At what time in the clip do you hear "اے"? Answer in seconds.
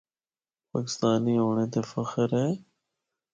2.39-2.47